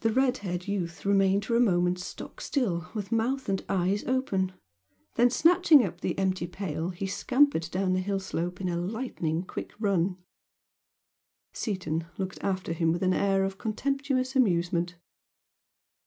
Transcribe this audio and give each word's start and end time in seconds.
The 0.00 0.12
red 0.12 0.36
haired 0.44 0.68
youth 0.68 1.06
remained 1.06 1.46
for 1.46 1.56
a 1.56 1.58
moment 1.58 1.98
stock 1.98 2.38
still 2.38 2.90
with 2.94 3.10
mouth 3.10 3.48
and 3.48 3.64
eyes 3.66 4.04
open, 4.04 4.52
then, 5.14 5.30
snatching 5.30 5.82
up 5.82 6.02
the 6.02 6.18
empty 6.18 6.44
milk 6.44 6.52
pail 6.52 6.90
he 6.90 7.06
scampered 7.06 7.68
down 7.70 7.94
the 7.94 8.00
hill 8.00 8.20
slope 8.20 8.60
at 8.60 8.66
a 8.68 8.76
lightning 8.76 9.42
quick 9.42 9.72
run. 9.80 10.18
Seaton 11.54 12.04
looked 12.18 12.40
after 12.44 12.74
him 12.74 12.92
with 12.92 13.02
an 13.02 13.14
air 13.14 13.42
of 13.42 13.56
contemptuous 13.56 14.36
amusement. 14.36 14.96